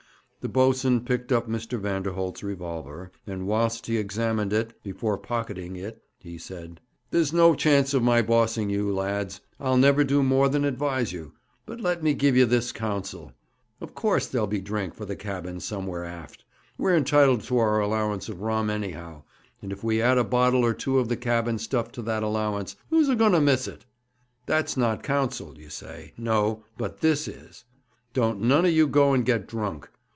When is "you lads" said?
8.67-9.41